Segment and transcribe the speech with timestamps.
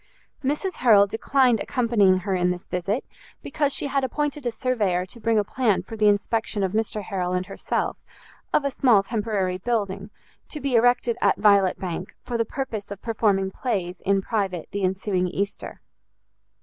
[0.43, 3.05] Mrs Harrel declined accompanying her in this visit,
[3.43, 7.03] because she had appointed a surveyor to bring a plan for the inspection of Mr
[7.03, 7.97] Harrel and herself,
[8.51, 10.09] of a small temporary building,
[10.49, 14.81] to be erected at Violet Bank, for the purpose of performing plays in private the
[14.83, 15.81] ensuing Easter.